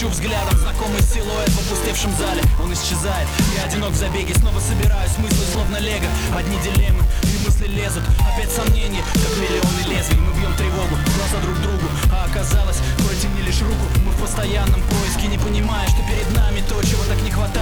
[0.00, 2.42] ищу взглядом Знакомый силуэт в опустевшем зале.
[2.62, 5.18] Он исчезает, я одинок в забеге Снова собираюсь.
[5.18, 6.06] Мысли словно лего.
[6.34, 8.02] Одни дилеммы, и мысли лезут.
[8.32, 10.16] Опять сомнения, как миллионы лезвий.
[10.16, 11.86] Мы бьем тревогу, глаза друг другу.
[12.12, 13.84] А оказалось, протяни лишь руку.
[14.04, 17.59] Мы в постоянном поиске, не понимая Что перед нами то, чего так не хватает.